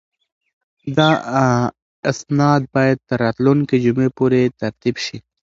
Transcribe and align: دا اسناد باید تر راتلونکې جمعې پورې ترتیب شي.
دا 0.97 1.09
اسناد 2.11 2.61
باید 2.75 2.97
تر 3.09 3.17
راتلونکې 3.23 3.75
جمعې 3.85 4.09
پورې 4.17 4.41
ترتیب 4.61 4.95
شي. 5.05 5.17